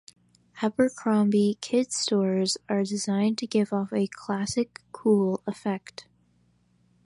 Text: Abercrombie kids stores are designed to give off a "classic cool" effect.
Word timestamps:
Abercrombie 0.63 1.59
kids 1.61 1.95
stores 1.95 2.57
are 2.67 2.83
designed 2.83 3.37
to 3.37 3.45
give 3.45 3.71
off 3.71 3.93
a 3.93 4.07
"classic 4.07 4.81
cool" 4.91 5.43
effect. 5.45 6.07